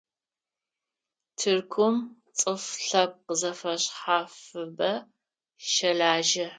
[1.37, 1.95] Тыркум
[2.37, 4.91] цӀыф лъэпкъ зэфэшъхьафыбэ
[5.71, 6.47] щэлажьэ.